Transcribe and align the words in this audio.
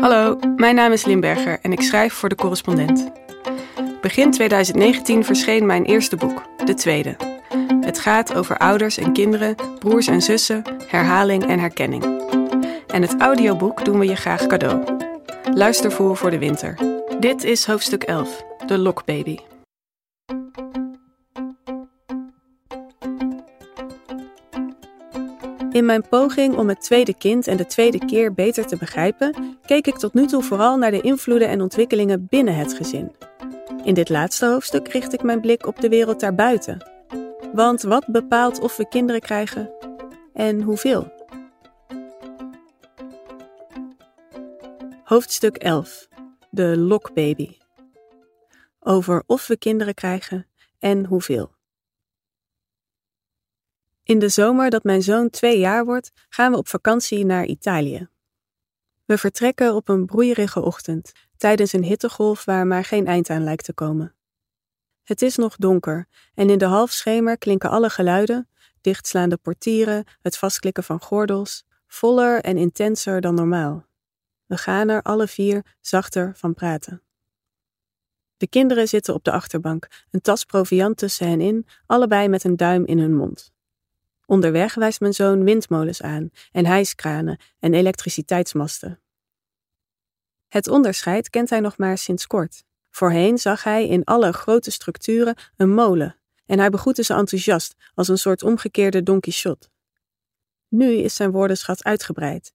Hallo, 0.00 0.38
mijn 0.56 0.74
naam 0.74 0.92
is 0.92 1.04
Limberger 1.04 1.58
en 1.62 1.72
ik 1.72 1.80
schrijf 1.80 2.12
voor 2.12 2.28
de 2.28 2.34
correspondent. 2.34 3.10
Begin 4.00 4.30
2019 4.30 5.24
verscheen 5.24 5.66
mijn 5.66 5.84
eerste 5.84 6.16
boek, 6.16 6.42
de 6.64 6.74
tweede. 6.74 7.16
Het 7.80 7.98
gaat 7.98 8.34
over 8.34 8.58
ouders 8.58 8.98
en 8.98 9.12
kinderen, 9.12 9.54
broers 9.78 10.06
en 10.06 10.22
zussen, 10.22 10.62
herhaling 10.86 11.46
en 11.46 11.58
herkenning. 11.58 12.04
En 12.86 13.02
het 13.02 13.20
audioboek 13.20 13.84
doen 13.84 13.98
we 13.98 14.06
je 14.06 14.16
graag 14.16 14.46
cadeau. 14.46 14.84
Luister 15.54 15.92
voor 15.92 16.16
voor 16.16 16.30
de 16.30 16.38
winter. 16.38 16.78
Dit 17.20 17.44
is 17.44 17.66
hoofdstuk 17.66 18.02
11, 18.02 18.44
de 18.66 18.78
Lokbaby. 18.78 19.38
In 25.78 25.84
mijn 25.84 26.08
poging 26.08 26.56
om 26.56 26.68
het 26.68 26.80
tweede 26.80 27.14
kind 27.14 27.46
en 27.46 27.56
de 27.56 27.66
tweede 27.66 27.98
keer 28.06 28.34
beter 28.34 28.66
te 28.66 28.76
begrijpen, 28.76 29.58
keek 29.66 29.86
ik 29.86 29.96
tot 29.96 30.14
nu 30.14 30.26
toe 30.26 30.42
vooral 30.42 30.76
naar 30.76 30.90
de 30.90 31.00
invloeden 31.00 31.48
en 31.48 31.60
ontwikkelingen 31.60 32.26
binnen 32.28 32.56
het 32.56 32.74
gezin. 32.74 33.16
In 33.84 33.94
dit 33.94 34.08
laatste 34.08 34.46
hoofdstuk 34.46 34.88
richt 34.88 35.12
ik 35.12 35.22
mijn 35.22 35.40
blik 35.40 35.66
op 35.66 35.80
de 35.80 35.88
wereld 35.88 36.20
daarbuiten. 36.20 36.84
Want 37.52 37.82
wat 37.82 38.06
bepaalt 38.06 38.60
of 38.60 38.76
we 38.76 38.88
kinderen 38.88 39.20
krijgen 39.20 39.70
en 40.32 40.62
hoeveel? 40.62 41.12
Hoofdstuk 45.04 45.56
11. 45.56 46.08
De 46.50 46.78
lokbaby. 46.78 47.56
Over 48.80 49.22
of 49.26 49.46
we 49.46 49.56
kinderen 49.56 49.94
krijgen 49.94 50.46
en 50.78 51.04
hoeveel. 51.04 51.56
In 54.08 54.18
de 54.18 54.28
zomer 54.28 54.70
dat 54.70 54.84
mijn 54.84 55.02
zoon 55.02 55.30
twee 55.30 55.58
jaar 55.58 55.84
wordt, 55.84 56.12
gaan 56.28 56.52
we 56.52 56.58
op 56.58 56.68
vakantie 56.68 57.24
naar 57.24 57.44
Italië. 57.44 58.08
We 59.04 59.18
vertrekken 59.18 59.74
op 59.74 59.88
een 59.88 60.06
broeierige 60.06 60.60
ochtend, 60.60 61.12
tijdens 61.36 61.72
een 61.72 61.84
hittegolf 61.84 62.44
waar 62.44 62.66
maar 62.66 62.84
geen 62.84 63.06
eind 63.06 63.30
aan 63.30 63.44
lijkt 63.44 63.64
te 63.64 63.72
komen. 63.72 64.14
Het 65.02 65.22
is 65.22 65.36
nog 65.36 65.56
donker 65.56 66.08
en 66.34 66.50
in 66.50 66.58
de 66.58 66.64
halfschemer 66.64 67.38
klinken 67.38 67.70
alle 67.70 67.90
geluiden, 67.90 68.48
dichtslaande 68.80 69.36
portieren, 69.36 70.04
het 70.22 70.36
vastklikken 70.36 70.84
van 70.84 71.00
gordels, 71.02 71.64
voller 71.86 72.40
en 72.40 72.56
intenser 72.56 73.20
dan 73.20 73.34
normaal. 73.34 73.86
We 74.46 74.56
gaan 74.56 74.88
er 74.88 75.02
alle 75.02 75.28
vier 75.28 75.76
zachter 75.80 76.32
van 76.36 76.54
praten. 76.54 77.02
De 78.36 78.48
kinderen 78.48 78.88
zitten 78.88 79.14
op 79.14 79.24
de 79.24 79.32
achterbank, 79.32 79.88
een 80.10 80.20
tas 80.20 80.44
proviant 80.44 80.96
tussen 80.96 81.28
hen 81.28 81.40
in, 81.40 81.66
allebei 81.86 82.28
met 82.28 82.44
een 82.44 82.56
duim 82.56 82.84
in 82.84 82.98
hun 82.98 83.16
mond. 83.16 83.56
Onderweg 84.28 84.74
wijst 84.74 85.00
mijn 85.00 85.12
zoon 85.12 85.44
windmolens 85.44 86.02
aan 86.02 86.30
en 86.52 86.66
hijskranen 86.66 87.40
en 87.58 87.74
elektriciteitsmasten. 87.74 89.00
Het 90.48 90.68
onderscheid 90.68 91.30
kent 91.30 91.50
hij 91.50 91.60
nog 91.60 91.78
maar 91.78 91.98
sinds 91.98 92.26
kort. 92.26 92.64
Voorheen 92.90 93.38
zag 93.38 93.62
hij 93.64 93.88
in 93.88 94.04
alle 94.04 94.32
grote 94.32 94.70
structuren 94.70 95.36
een 95.56 95.74
molen 95.74 96.16
en 96.46 96.58
hij 96.58 96.70
begroette 96.70 97.02
ze 97.02 97.14
enthousiast 97.14 97.74
als 97.94 98.08
een 98.08 98.18
soort 98.18 98.42
omgekeerde 98.42 99.02
Don 99.02 99.20
Quixote. 99.20 99.68
Nu 100.68 100.92
is 100.92 101.14
zijn 101.14 101.30
woordenschat 101.30 101.84
uitgebreid 101.84 102.52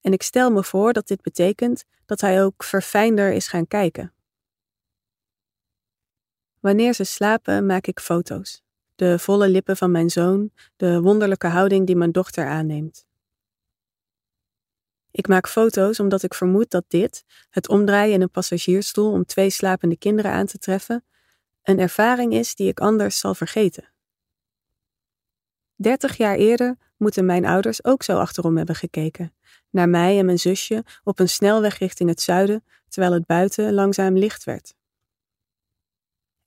en 0.00 0.12
ik 0.12 0.22
stel 0.22 0.50
me 0.50 0.64
voor 0.64 0.92
dat 0.92 1.06
dit 1.06 1.22
betekent 1.22 1.84
dat 2.06 2.20
hij 2.20 2.44
ook 2.44 2.64
verfijnder 2.64 3.32
is 3.32 3.48
gaan 3.48 3.66
kijken. 3.66 4.12
Wanneer 6.60 6.94
ze 6.94 7.04
slapen, 7.04 7.66
maak 7.66 7.86
ik 7.86 8.00
foto's 8.00 8.61
de 9.02 9.18
volle 9.18 9.48
lippen 9.48 9.76
van 9.76 9.90
mijn 9.90 10.10
zoon, 10.10 10.50
de 10.76 11.00
wonderlijke 11.00 11.46
houding 11.46 11.86
die 11.86 11.96
mijn 11.96 12.12
dochter 12.12 12.46
aanneemt. 12.46 13.06
Ik 15.10 15.28
maak 15.28 15.48
foto's 15.48 16.00
omdat 16.00 16.22
ik 16.22 16.34
vermoed 16.34 16.70
dat 16.70 16.84
dit, 16.88 17.24
het 17.50 17.68
omdraaien 17.68 18.14
in 18.14 18.22
een 18.22 18.30
passagiersstoel 18.30 19.12
om 19.12 19.24
twee 19.24 19.50
slapende 19.50 19.96
kinderen 19.96 20.30
aan 20.30 20.46
te 20.46 20.58
treffen, 20.58 21.04
een 21.62 21.78
ervaring 21.78 22.32
is 22.32 22.54
die 22.54 22.68
ik 22.68 22.80
anders 22.80 23.18
zal 23.18 23.34
vergeten. 23.34 23.92
Dertig 25.74 26.16
jaar 26.16 26.36
eerder 26.36 26.76
moeten 26.96 27.24
mijn 27.24 27.44
ouders 27.44 27.84
ook 27.84 28.02
zo 28.02 28.18
achterom 28.18 28.56
hebben 28.56 28.74
gekeken, 28.74 29.34
naar 29.70 29.88
mij 29.88 30.18
en 30.18 30.24
mijn 30.24 30.38
zusje 30.38 30.84
op 31.04 31.18
een 31.18 31.28
snelweg 31.28 31.78
richting 31.78 32.08
het 32.08 32.20
zuiden, 32.20 32.64
terwijl 32.88 33.12
het 33.12 33.26
buiten 33.26 33.72
langzaam 33.72 34.16
licht 34.16 34.44
werd. 34.44 34.74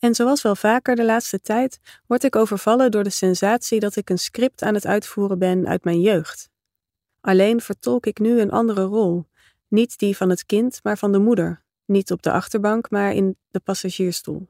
En 0.06 0.16
zoals 0.16 0.42
wel 0.42 0.56
vaker 0.56 0.96
de 0.96 1.06
laatste 1.06 1.42
tijd 1.42 1.80
word 2.08 2.24
ik 2.24 2.36
overvallen 2.36 2.92
door 2.92 3.04
de 3.04 3.10
sensatie 3.10 3.80
dat 3.80 3.96
ik 3.96 4.10
een 4.10 4.20
script 4.20 4.62
aan 4.62 4.74
het 4.74 4.86
uitvoeren 4.86 5.40
ben 5.40 5.68
uit 5.68 5.84
mijn 5.84 6.02
jeugd. 6.02 6.50
Alleen 7.22 7.62
vertolk 7.62 8.06
ik 8.06 8.20
nu 8.20 8.40
een 8.40 8.52
andere 8.52 8.84
rol, 8.84 9.26
niet 9.68 9.98
die 9.98 10.18
van 10.18 10.30
het 10.30 10.46
kind, 10.46 10.80
maar 10.84 10.98
van 10.98 11.12
de 11.12 11.20
moeder, 11.20 11.64
niet 11.86 12.12
op 12.12 12.22
de 12.22 12.32
achterbank, 12.32 12.90
maar 12.90 13.14
in 13.14 13.38
de 13.50 13.60
passagiersstoel. 13.60 14.48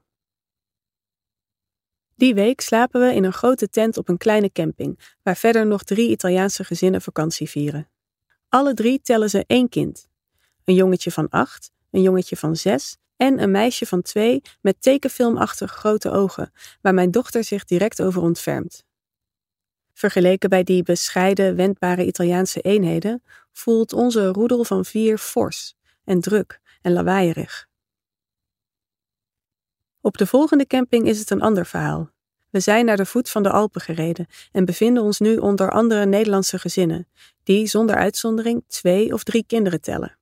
Die 2.16 2.34
week 2.34 2.62
slapen 2.62 3.02
we 3.02 3.14
in 3.14 3.24
een 3.24 3.34
grote 3.34 3.70
tent 3.70 3.98
op 3.98 4.10
een 4.10 4.18
kleine 4.18 4.52
camping, 4.52 5.16
waar 5.24 5.38
verder 5.38 5.68
nog 5.68 5.84
drie 5.84 6.10
Italiaanse 6.10 6.64
gezinnen 6.64 7.02
vakantie 7.02 7.50
vieren. 7.50 7.90
Alle 8.50 8.74
drie 8.74 9.02
tellen 9.02 9.30
ze 9.30 9.44
één 9.48 9.70
kind: 9.70 10.08
een 10.64 10.76
jongetje 10.76 11.12
van 11.12 11.30
acht, 11.30 11.72
een 11.92 12.02
jongetje 12.02 12.38
van 12.38 12.56
zes 12.56 12.98
en 13.18 13.42
een 13.42 13.52
meisje 13.52 13.86
van 13.86 14.02
twee 14.02 14.42
met 14.62 14.82
tekenfilmachtig 14.82 15.72
grote 15.72 16.12
ogen, 16.12 16.52
waar 16.82 16.94
mijn 16.94 17.12
dochter 17.12 17.44
zich 17.44 17.66
direct 17.66 18.02
over 18.02 18.22
ontfermt. 18.22 18.84
Vergeleken 19.94 20.50
bij 20.50 20.64
die 20.64 20.84
bescheiden, 20.84 21.56
wendbare 21.56 22.06
Italiaanse 22.06 22.62
eenheden 22.62 23.24
voelt 23.52 23.94
onze 23.94 24.28
roedel 24.28 24.64
van 24.64 24.86
vier 24.86 25.18
fors 25.18 25.76
en 26.04 26.22
druk 26.22 26.60
en 26.82 26.94
lawaaierig. 26.94 27.68
Op 30.02 30.18
de 30.18 30.28
volgende 30.28 30.68
camping 30.68 31.08
is 31.08 31.20
het 31.20 31.30
een 31.30 31.42
ander 31.42 31.66
verhaal. 31.66 32.14
We 32.50 32.60
zijn 32.60 32.86
naar 32.86 32.98
de 32.98 33.06
voet 33.06 33.30
van 33.30 33.44
de 33.44 33.50
Alpen 33.50 33.82
gereden 33.82 34.28
en 34.52 34.66
bevinden 34.66 35.04
ons 35.04 35.20
nu 35.20 35.38
onder 35.38 35.72
andere 35.72 36.06
Nederlandse 36.06 36.60
gezinnen, 36.60 37.08
die 37.44 37.68
zonder 37.68 37.96
uitzondering 37.96 38.64
twee 38.68 39.14
of 39.14 39.24
drie 39.24 39.46
kinderen 39.48 39.82
tellen. 39.82 40.18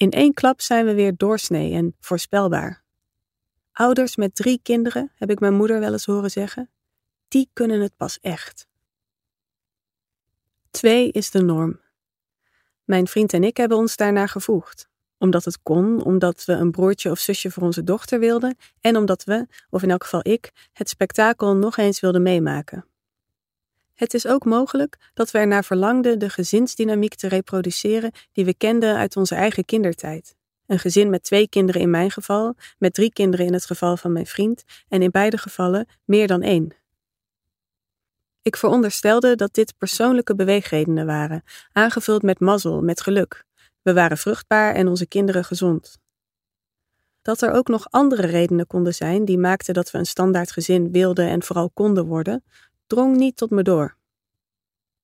In 0.00 0.10
één 0.10 0.34
klap 0.34 0.60
zijn 0.60 0.86
we 0.86 0.94
weer 0.94 1.16
doorsnee 1.16 1.72
en 1.74 1.96
voorspelbaar. 2.00 2.82
Ouders 3.72 4.16
met 4.16 4.34
drie 4.34 4.60
kinderen, 4.62 5.12
heb 5.14 5.30
ik 5.30 5.40
mijn 5.40 5.54
moeder 5.54 5.80
wel 5.80 5.92
eens 5.92 6.04
horen 6.04 6.30
zeggen, 6.30 6.70
die 7.28 7.50
kunnen 7.52 7.80
het 7.80 7.96
pas 7.96 8.18
echt. 8.20 8.68
Twee 10.70 11.10
is 11.10 11.30
de 11.30 11.42
norm. 11.42 11.80
Mijn 12.84 13.06
vriend 13.06 13.32
en 13.32 13.44
ik 13.44 13.56
hebben 13.56 13.76
ons 13.76 13.96
daarnaar 13.96 14.28
gevoegd. 14.28 14.88
Omdat 15.18 15.44
het 15.44 15.62
kon, 15.62 16.04
omdat 16.04 16.44
we 16.44 16.52
een 16.52 16.70
broertje 16.70 17.10
of 17.10 17.18
zusje 17.18 17.50
voor 17.50 17.62
onze 17.62 17.84
dochter 17.84 18.18
wilden 18.18 18.56
en 18.80 18.96
omdat 18.96 19.24
we, 19.24 19.46
of 19.70 19.82
in 19.82 19.90
elk 19.90 20.02
geval 20.02 20.20
ik, 20.22 20.68
het 20.72 20.88
spektakel 20.88 21.56
nog 21.56 21.76
eens 21.76 22.00
wilden 22.00 22.22
meemaken. 22.22 22.89
Het 24.00 24.14
is 24.14 24.26
ook 24.26 24.44
mogelijk 24.44 24.96
dat 25.14 25.30
we 25.30 25.38
ernaar 25.38 25.64
verlangden 25.64 26.18
de 26.18 26.30
gezinsdynamiek 26.30 27.14
te 27.14 27.28
reproduceren 27.28 28.12
die 28.32 28.44
we 28.44 28.54
kenden 28.54 28.96
uit 28.96 29.16
onze 29.16 29.34
eigen 29.34 29.64
kindertijd. 29.64 30.34
Een 30.66 30.78
gezin 30.78 31.10
met 31.10 31.22
twee 31.22 31.48
kinderen 31.48 31.80
in 31.80 31.90
mijn 31.90 32.10
geval, 32.10 32.54
met 32.78 32.94
drie 32.94 33.12
kinderen 33.12 33.46
in 33.46 33.52
het 33.52 33.66
geval 33.66 33.96
van 33.96 34.12
mijn 34.12 34.26
vriend 34.26 34.64
en 34.88 35.02
in 35.02 35.10
beide 35.10 35.38
gevallen 35.38 35.88
meer 36.04 36.26
dan 36.26 36.42
één. 36.42 36.74
Ik 38.42 38.56
veronderstelde 38.56 39.36
dat 39.36 39.54
dit 39.54 39.74
persoonlijke 39.78 40.34
beweegredenen 40.34 41.06
waren, 41.06 41.42
aangevuld 41.72 42.22
met 42.22 42.40
mazzel, 42.40 42.82
met 42.82 43.00
geluk. 43.00 43.44
We 43.82 43.92
waren 43.92 44.18
vruchtbaar 44.18 44.74
en 44.74 44.88
onze 44.88 45.06
kinderen 45.06 45.44
gezond. 45.44 45.98
Dat 47.22 47.40
er 47.40 47.52
ook 47.52 47.68
nog 47.68 47.90
andere 47.90 48.26
redenen 48.26 48.66
konden 48.66 48.94
zijn 48.94 49.24
die 49.24 49.38
maakten 49.38 49.74
dat 49.74 49.90
we 49.90 49.98
een 49.98 50.06
standaard 50.06 50.52
gezin 50.52 50.92
wilden 50.92 51.28
en 51.28 51.42
vooral 51.42 51.70
konden 51.70 52.06
worden, 52.06 52.44
drong 52.90 53.16
niet 53.16 53.36
tot 53.36 53.50
me 53.50 53.62
door. 53.62 53.96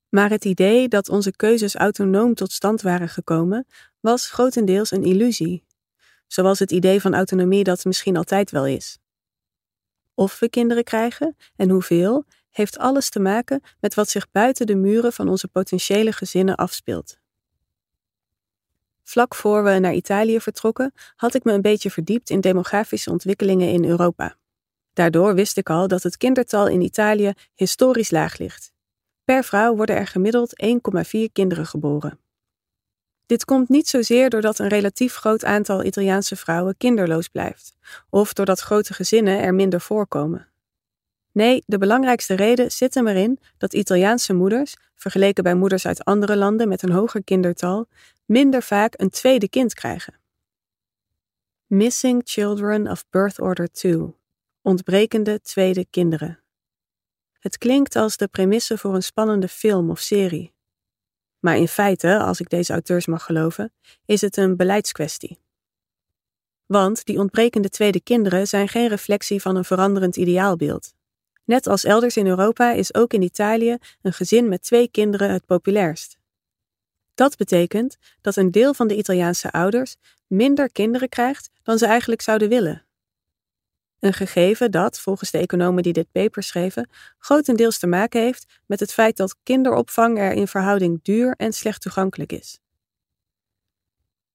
Maar 0.08 0.30
het 0.30 0.44
idee 0.44 0.88
dat 0.88 1.08
onze 1.08 1.36
keuzes 1.36 1.74
autonoom 1.74 2.34
tot 2.34 2.52
stand 2.52 2.82
waren 2.82 3.08
gekomen, 3.08 3.66
was 4.00 4.30
grotendeels 4.30 4.90
een 4.90 5.04
illusie, 5.04 5.64
zoals 6.26 6.58
het 6.58 6.70
idee 6.70 7.00
van 7.00 7.14
autonomie 7.14 7.64
dat 7.64 7.84
misschien 7.84 8.16
altijd 8.16 8.50
wel 8.50 8.66
is. 8.66 8.98
Of 10.14 10.38
we 10.38 10.48
kinderen 10.48 10.84
krijgen 10.84 11.36
en 11.56 11.70
hoeveel, 11.70 12.24
heeft 12.50 12.78
alles 12.78 13.08
te 13.08 13.20
maken 13.20 13.62
met 13.80 13.94
wat 13.94 14.08
zich 14.08 14.30
buiten 14.30 14.66
de 14.66 14.74
muren 14.74 15.12
van 15.12 15.28
onze 15.28 15.48
potentiële 15.48 16.12
gezinnen 16.12 16.54
afspeelt. 16.54 17.18
Vlak 19.02 19.34
voor 19.34 19.64
we 19.64 19.78
naar 19.78 19.94
Italië 19.94 20.40
vertrokken, 20.40 20.92
had 21.16 21.34
ik 21.34 21.44
me 21.44 21.52
een 21.52 21.62
beetje 21.62 21.90
verdiept 21.90 22.30
in 22.30 22.40
demografische 22.40 23.10
ontwikkelingen 23.10 23.68
in 23.68 23.84
Europa. 23.84 24.36
Daardoor 24.96 25.34
wist 25.34 25.56
ik 25.56 25.70
al 25.70 25.88
dat 25.88 26.02
het 26.02 26.16
kindertal 26.16 26.68
in 26.68 26.80
Italië 26.80 27.32
historisch 27.54 28.10
laag 28.10 28.38
ligt. 28.38 28.72
Per 29.24 29.44
vrouw 29.44 29.76
worden 29.76 29.96
er 29.96 30.06
gemiddeld 30.06 30.64
1,4 30.64 31.32
kinderen 31.32 31.66
geboren. 31.66 32.18
Dit 33.26 33.44
komt 33.44 33.68
niet 33.68 33.88
zozeer 33.88 34.30
doordat 34.30 34.58
een 34.58 34.68
relatief 34.68 35.14
groot 35.14 35.44
aantal 35.44 35.84
Italiaanse 35.84 36.36
vrouwen 36.36 36.76
kinderloos 36.76 37.28
blijft, 37.28 37.74
of 38.10 38.32
doordat 38.32 38.60
grote 38.60 38.94
gezinnen 38.94 39.40
er 39.40 39.54
minder 39.54 39.80
voorkomen. 39.80 40.48
Nee, 41.32 41.62
de 41.66 41.78
belangrijkste 41.78 42.34
reden 42.34 42.70
zit 42.70 42.94
hem 42.94 43.06
erin 43.06 43.38
dat 43.58 43.74
Italiaanse 43.74 44.34
moeders, 44.34 44.76
vergeleken 44.94 45.42
bij 45.42 45.54
moeders 45.54 45.86
uit 45.86 46.04
andere 46.04 46.36
landen 46.36 46.68
met 46.68 46.82
een 46.82 46.92
hoger 46.92 47.24
kindertal, 47.24 47.86
minder 48.24 48.62
vaak 48.62 48.94
een 48.96 49.10
tweede 49.10 49.48
kind 49.48 49.74
krijgen. 49.74 50.14
Missing 51.66 52.22
Children 52.24 52.90
of 52.90 53.04
Birth 53.10 53.40
Order 53.40 53.72
2. 53.72 54.14
Ontbrekende 54.66 55.40
tweede 55.40 55.86
kinderen. 55.90 56.42
Het 57.38 57.58
klinkt 57.58 57.96
als 57.96 58.16
de 58.16 58.28
premisse 58.28 58.78
voor 58.78 58.94
een 58.94 59.02
spannende 59.02 59.48
film 59.48 59.90
of 59.90 60.00
serie. 60.00 60.54
Maar 61.38 61.56
in 61.56 61.68
feite, 61.68 62.18
als 62.18 62.40
ik 62.40 62.48
deze 62.48 62.72
auteurs 62.72 63.06
mag 63.06 63.24
geloven, 63.24 63.72
is 64.04 64.20
het 64.20 64.36
een 64.36 64.56
beleidskwestie. 64.56 65.38
Want 66.64 67.04
die 67.04 67.18
ontbrekende 67.18 67.68
tweede 67.68 68.00
kinderen 68.00 68.46
zijn 68.46 68.68
geen 68.68 68.88
reflectie 68.88 69.40
van 69.40 69.56
een 69.56 69.64
veranderend 69.64 70.16
ideaalbeeld. 70.16 70.94
Net 71.44 71.66
als 71.66 71.84
elders 71.84 72.16
in 72.16 72.26
Europa 72.26 72.72
is 72.72 72.94
ook 72.94 73.12
in 73.12 73.22
Italië 73.22 73.76
een 74.02 74.12
gezin 74.12 74.48
met 74.48 74.62
twee 74.62 74.90
kinderen 74.90 75.30
het 75.30 75.46
populairst. 75.46 76.16
Dat 77.14 77.36
betekent 77.36 77.96
dat 78.20 78.36
een 78.36 78.50
deel 78.50 78.74
van 78.74 78.88
de 78.88 78.96
Italiaanse 78.96 79.52
ouders 79.52 79.96
minder 80.26 80.72
kinderen 80.72 81.08
krijgt 81.08 81.50
dan 81.62 81.78
ze 81.78 81.86
eigenlijk 81.86 82.20
zouden 82.20 82.48
willen. 82.48 82.85
Een 84.06 84.12
gegeven 84.12 84.70
dat, 84.70 85.00
volgens 85.00 85.30
de 85.30 85.38
economen 85.38 85.82
die 85.82 85.92
dit 85.92 86.12
paper 86.12 86.42
schreven, 86.42 86.88
grotendeels 87.18 87.78
te 87.78 87.86
maken 87.86 88.20
heeft 88.20 88.60
met 88.66 88.80
het 88.80 88.92
feit 88.92 89.16
dat 89.16 89.36
kinderopvang 89.42 90.18
er 90.18 90.32
in 90.32 90.48
verhouding 90.48 91.02
duur 91.02 91.34
en 91.36 91.52
slecht 91.52 91.80
toegankelijk 91.80 92.32
is. 92.32 92.60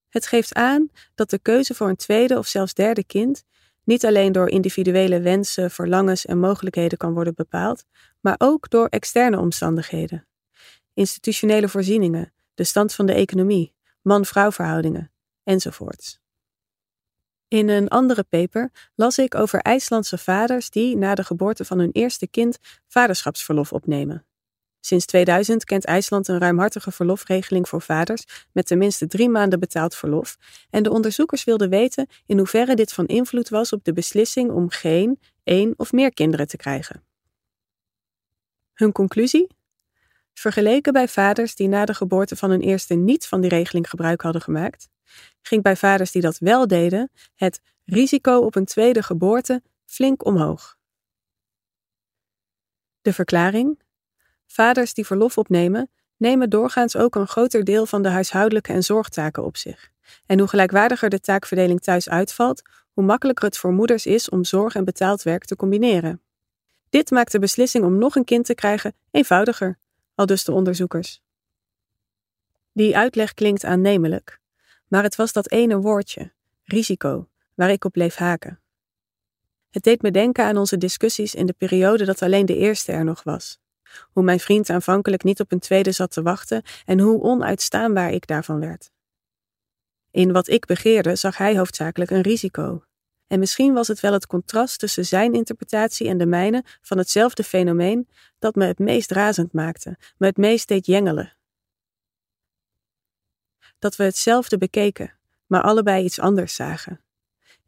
Het 0.08 0.26
geeft 0.26 0.54
aan 0.54 0.88
dat 1.14 1.30
de 1.30 1.38
keuze 1.38 1.74
voor 1.74 1.88
een 1.88 1.96
tweede 1.96 2.38
of 2.38 2.46
zelfs 2.46 2.74
derde 2.74 3.04
kind 3.04 3.44
niet 3.84 4.04
alleen 4.04 4.32
door 4.32 4.48
individuele 4.48 5.20
wensen, 5.20 5.70
verlangens 5.70 6.26
en 6.26 6.38
mogelijkheden 6.38 6.98
kan 6.98 7.12
worden 7.12 7.34
bepaald, 7.34 7.84
maar 8.20 8.34
ook 8.38 8.70
door 8.70 8.86
externe 8.86 9.38
omstandigheden. 9.38 10.26
Institutionele 10.94 11.68
voorzieningen, 11.68 12.32
de 12.54 12.64
stand 12.64 12.94
van 12.94 13.06
de 13.06 13.14
economie, 13.14 13.74
man-vrouw 14.02 14.52
verhoudingen 14.52 15.12
enzovoorts. 15.44 16.21
In 17.52 17.68
een 17.68 17.88
andere 17.88 18.22
paper 18.22 18.70
las 18.94 19.18
ik 19.18 19.34
over 19.34 19.60
IJslandse 19.60 20.18
vaders 20.18 20.70
die 20.70 20.96
na 20.96 21.14
de 21.14 21.24
geboorte 21.24 21.64
van 21.64 21.78
hun 21.78 21.90
eerste 21.92 22.26
kind 22.26 22.58
vaderschapsverlof 22.88 23.72
opnemen. 23.72 24.24
Sinds 24.80 25.06
2000 25.06 25.64
kent 25.64 25.84
IJsland 25.84 26.28
een 26.28 26.38
ruimhartige 26.38 26.90
verlofregeling 26.90 27.68
voor 27.68 27.82
vaders 27.82 28.24
met 28.52 28.66
tenminste 28.66 29.06
drie 29.06 29.28
maanden 29.28 29.60
betaald 29.60 29.94
verlof, 29.94 30.36
en 30.70 30.82
de 30.82 30.90
onderzoekers 30.90 31.44
wilden 31.44 31.68
weten 31.70 32.06
in 32.26 32.38
hoeverre 32.38 32.74
dit 32.74 32.92
van 32.92 33.06
invloed 33.06 33.48
was 33.48 33.72
op 33.72 33.84
de 33.84 33.92
beslissing 33.92 34.50
om 34.50 34.70
geen, 34.70 35.20
één 35.44 35.74
of 35.76 35.92
meer 35.92 36.12
kinderen 36.12 36.46
te 36.46 36.56
krijgen. 36.56 37.04
Hun 38.72 38.92
conclusie? 38.92 39.46
Vergeleken 40.34 40.92
bij 40.92 41.08
vaders 41.08 41.54
die 41.54 41.68
na 41.68 41.84
de 41.84 41.94
geboorte 41.94 42.36
van 42.36 42.50
hun 42.50 42.60
eerste 42.60 42.94
niet 42.94 43.26
van 43.26 43.40
die 43.40 43.50
regeling 43.50 43.90
gebruik 43.90 44.20
hadden 44.20 44.42
gemaakt, 44.42 44.88
ging 45.42 45.62
bij 45.62 45.76
vaders 45.76 46.10
die 46.10 46.22
dat 46.22 46.38
wel 46.38 46.66
deden 46.66 47.10
het 47.34 47.60
risico 47.84 48.38
op 48.38 48.54
een 48.54 48.64
tweede 48.64 49.02
geboorte 49.02 49.62
flink 49.84 50.24
omhoog. 50.24 50.76
De 53.02 53.12
verklaring? 53.12 53.80
Vaders 54.46 54.94
die 54.94 55.06
verlof 55.06 55.38
opnemen, 55.38 55.90
nemen 56.16 56.50
doorgaans 56.50 56.96
ook 56.96 57.14
een 57.14 57.26
groter 57.26 57.64
deel 57.64 57.86
van 57.86 58.02
de 58.02 58.08
huishoudelijke 58.08 58.72
en 58.72 58.82
zorgtaken 58.82 59.44
op 59.44 59.56
zich. 59.56 59.90
En 60.26 60.38
hoe 60.38 60.48
gelijkwaardiger 60.48 61.10
de 61.10 61.20
taakverdeling 61.20 61.80
thuis 61.80 62.08
uitvalt, 62.08 62.62
hoe 62.92 63.04
makkelijker 63.04 63.44
het 63.44 63.58
voor 63.58 63.72
moeders 63.72 64.06
is 64.06 64.28
om 64.28 64.44
zorg 64.44 64.74
en 64.74 64.84
betaald 64.84 65.22
werk 65.22 65.44
te 65.44 65.56
combineren. 65.56 66.22
Dit 66.90 67.10
maakt 67.10 67.32
de 67.32 67.38
beslissing 67.38 67.84
om 67.84 67.98
nog 67.98 68.16
een 68.16 68.24
kind 68.24 68.44
te 68.44 68.54
krijgen 68.54 68.94
eenvoudiger, 69.10 69.78
al 70.14 70.26
dus 70.26 70.44
de 70.44 70.52
onderzoekers. 70.52 71.22
Die 72.72 72.96
uitleg 72.96 73.34
klinkt 73.34 73.64
aannemelijk, 73.64 74.40
maar 74.92 75.02
het 75.02 75.16
was 75.16 75.32
dat 75.32 75.50
ene 75.50 75.80
woordje, 75.80 76.32
risico, 76.64 77.28
waar 77.54 77.70
ik 77.70 77.84
op 77.84 77.92
bleef 77.92 78.14
haken. 78.14 78.60
Het 79.70 79.82
deed 79.82 80.02
me 80.02 80.10
denken 80.10 80.44
aan 80.44 80.56
onze 80.56 80.78
discussies 80.78 81.34
in 81.34 81.46
de 81.46 81.52
periode 81.52 82.04
dat 82.04 82.22
alleen 82.22 82.46
de 82.46 82.56
eerste 82.56 82.92
er 82.92 83.04
nog 83.04 83.22
was. 83.22 83.60
Hoe 84.10 84.22
mijn 84.22 84.40
vriend 84.40 84.70
aanvankelijk 84.70 85.24
niet 85.24 85.40
op 85.40 85.52
een 85.52 85.58
tweede 85.58 85.92
zat 85.92 86.10
te 86.10 86.22
wachten 86.22 86.62
en 86.84 87.00
hoe 87.00 87.22
onuitstaanbaar 87.22 88.12
ik 88.12 88.26
daarvan 88.26 88.60
werd. 88.60 88.90
In 90.10 90.32
wat 90.32 90.48
ik 90.48 90.66
begeerde 90.66 91.16
zag 91.16 91.36
hij 91.36 91.56
hoofdzakelijk 91.56 92.10
een 92.10 92.22
risico. 92.22 92.84
En 93.26 93.38
misschien 93.38 93.72
was 93.72 93.88
het 93.88 94.00
wel 94.00 94.12
het 94.12 94.26
contrast 94.26 94.78
tussen 94.78 95.06
zijn 95.06 95.32
interpretatie 95.32 96.08
en 96.08 96.18
de 96.18 96.26
mijne 96.26 96.64
van 96.80 96.98
hetzelfde 96.98 97.44
fenomeen 97.44 98.08
dat 98.38 98.54
me 98.54 98.64
het 98.64 98.78
meest 98.78 99.10
razend 99.10 99.52
maakte, 99.52 99.98
me 100.16 100.26
het 100.26 100.36
meest 100.36 100.68
deed 100.68 100.86
jengelen. 100.86 101.36
Dat 103.82 103.96
we 103.96 104.04
hetzelfde 104.04 104.58
bekeken, 104.58 105.14
maar 105.46 105.62
allebei 105.62 106.04
iets 106.04 106.20
anders 106.20 106.54
zagen. 106.54 107.00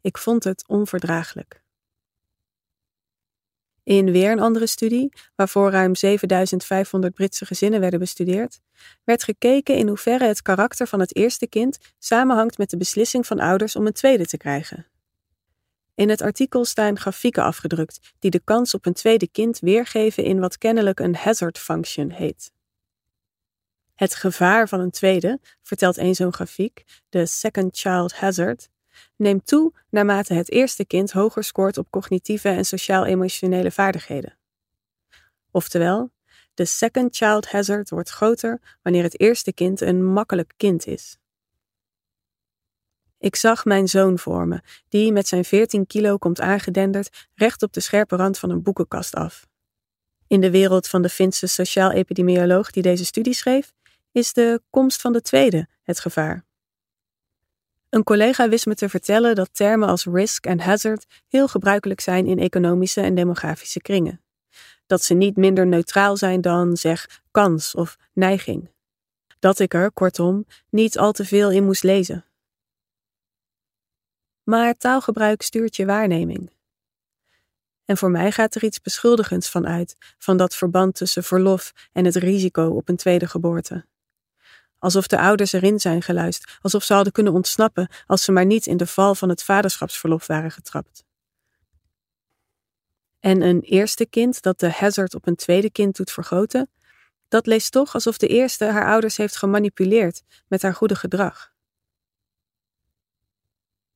Ik 0.01 0.17
vond 0.17 0.43
het 0.43 0.63
onverdraaglijk. 0.67 1.61
In 3.83 4.11
weer 4.11 4.31
een 4.31 4.39
andere 4.39 4.67
studie, 4.67 5.13
waarvoor 5.35 5.71
ruim 5.71 5.95
7500 5.95 7.13
Britse 7.13 7.45
gezinnen 7.45 7.79
werden 7.79 7.99
bestudeerd, 7.99 8.59
werd 9.03 9.23
gekeken 9.23 9.75
in 9.75 9.87
hoeverre 9.87 10.25
het 10.25 10.41
karakter 10.41 10.87
van 10.87 10.99
het 10.99 11.15
eerste 11.15 11.47
kind 11.47 11.77
samenhangt 11.99 12.57
met 12.57 12.69
de 12.69 12.77
beslissing 12.77 13.27
van 13.27 13.39
ouders 13.39 13.75
om 13.75 13.85
een 13.85 13.93
tweede 13.93 14.25
te 14.25 14.37
krijgen. 14.37 14.87
In 15.95 16.09
het 16.09 16.21
artikel 16.21 16.65
staan 16.65 16.99
grafieken 16.99 17.43
afgedrukt 17.43 17.99
die 18.19 18.31
de 18.31 18.41
kans 18.43 18.73
op 18.73 18.85
een 18.85 18.93
tweede 18.93 19.27
kind 19.27 19.59
weergeven 19.59 20.23
in 20.23 20.39
wat 20.39 20.57
kennelijk 20.57 20.99
een 20.99 21.15
hazard 21.15 21.57
function 21.57 22.09
heet. 22.09 22.54
Het 23.95 24.15
gevaar 24.15 24.67
van 24.67 24.79
een 24.79 24.91
tweede, 24.91 25.39
vertelt 25.61 25.97
een 25.97 26.15
zo'n 26.15 26.33
grafiek, 26.33 26.83
de 27.09 27.25
second 27.25 27.77
child 27.77 28.13
hazard, 28.13 28.69
neemt 29.15 29.47
toe 29.47 29.73
naarmate 29.89 30.33
het 30.33 30.51
eerste 30.51 30.85
kind 30.85 31.11
hoger 31.11 31.43
scoort 31.43 31.77
op 31.77 31.87
cognitieve 31.89 32.49
en 32.49 32.65
sociaal-emotionele 32.65 33.71
vaardigheden. 33.71 34.37
Oftewel, 35.51 36.11
de 36.53 36.65
second 36.65 37.15
child 37.15 37.51
hazard 37.51 37.89
wordt 37.89 38.09
groter 38.09 38.77
wanneer 38.81 39.03
het 39.03 39.19
eerste 39.19 39.53
kind 39.53 39.81
een 39.81 40.05
makkelijk 40.05 40.53
kind 40.57 40.87
is. 40.87 41.17
Ik 43.17 43.35
zag 43.35 43.65
mijn 43.65 43.87
zoon 43.87 44.19
voor 44.19 44.47
me, 44.47 44.61
die 44.89 45.11
met 45.11 45.27
zijn 45.27 45.45
14 45.45 45.87
kilo 45.87 46.17
komt 46.17 46.41
aangedenderd 46.41 47.27
recht 47.33 47.63
op 47.63 47.73
de 47.73 47.79
scherpe 47.79 48.15
rand 48.15 48.39
van 48.39 48.49
een 48.49 48.63
boekenkast 48.63 49.15
af. 49.15 49.47
In 50.27 50.41
de 50.41 50.51
wereld 50.51 50.87
van 50.87 51.01
de 51.01 51.09
Finse 51.09 51.47
sociaal-epidemioloog 51.47 52.71
die 52.71 52.83
deze 52.83 53.05
studie 53.05 53.33
schreef, 53.33 53.73
is 54.15 54.33
de 54.33 54.61
komst 54.69 55.01
van 55.01 55.13
de 55.13 55.21
tweede 55.21 55.67
het 55.83 55.99
gevaar. 55.99 56.45
Een 57.89 58.03
collega 58.03 58.49
wist 58.49 58.65
me 58.65 58.75
te 58.75 58.89
vertellen 58.89 59.35
dat 59.35 59.49
termen 59.53 59.87
als 59.87 60.05
risk 60.05 60.45
en 60.45 60.59
hazard 60.59 61.05
heel 61.27 61.47
gebruikelijk 61.47 61.99
zijn 61.99 62.25
in 62.27 62.39
economische 62.39 63.01
en 63.01 63.15
demografische 63.15 63.81
kringen. 63.81 64.21
Dat 64.85 65.03
ze 65.03 65.13
niet 65.13 65.35
minder 65.35 65.67
neutraal 65.67 66.17
zijn 66.17 66.41
dan, 66.41 66.77
zeg, 66.77 67.21
kans 67.31 67.75
of 67.75 67.97
neiging. 68.13 68.69
Dat 69.39 69.59
ik 69.59 69.73
er, 69.73 69.91
kortom, 69.91 70.45
niet 70.69 70.97
al 70.97 71.11
te 71.11 71.25
veel 71.25 71.51
in 71.51 71.65
moest 71.65 71.83
lezen. 71.83 72.25
Maar 74.43 74.77
taalgebruik 74.77 75.41
stuurt 75.41 75.75
je 75.75 75.85
waarneming. 75.85 76.51
En 77.85 77.97
voor 77.97 78.11
mij 78.11 78.31
gaat 78.31 78.55
er 78.55 78.63
iets 78.63 78.81
beschuldigends 78.81 79.49
van 79.49 79.67
uit, 79.67 79.95
van 80.17 80.37
dat 80.37 80.55
verband 80.55 80.95
tussen 80.95 81.23
verlof 81.23 81.73
en 81.93 82.05
het 82.05 82.15
risico 82.15 82.67
op 82.67 82.89
een 82.89 82.95
tweede 82.95 83.27
geboorte. 83.27 83.85
Alsof 84.85 85.07
de 85.07 85.19
ouders 85.19 85.53
erin 85.53 85.79
zijn 85.79 86.01
geluisterd, 86.01 86.57
alsof 86.61 86.83
ze 86.83 86.93
hadden 86.93 87.13
kunnen 87.13 87.33
ontsnappen 87.33 87.89
als 88.05 88.23
ze 88.23 88.31
maar 88.31 88.45
niet 88.45 88.65
in 88.65 88.77
de 88.77 88.87
val 88.87 89.15
van 89.15 89.29
het 89.29 89.43
vaderschapsverlof 89.43 90.27
waren 90.27 90.51
getrapt. 90.51 91.03
En 93.19 93.41
een 93.41 93.61
eerste 93.61 94.05
kind 94.05 94.41
dat 94.41 94.59
de 94.59 94.71
hazard 94.71 95.15
op 95.15 95.27
een 95.27 95.35
tweede 95.35 95.69
kind 95.69 95.95
doet 95.95 96.11
vergroten, 96.11 96.69
dat 97.27 97.45
leest 97.45 97.71
toch 97.71 97.93
alsof 97.93 98.17
de 98.17 98.27
eerste 98.27 98.65
haar 98.65 98.87
ouders 98.87 99.17
heeft 99.17 99.35
gemanipuleerd 99.35 100.21
met 100.47 100.61
haar 100.61 100.75
goede 100.75 100.95
gedrag. 100.95 101.53